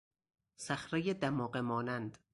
صخرهی 0.57 1.13
دماغه 1.13 1.61
مانند 1.61 2.17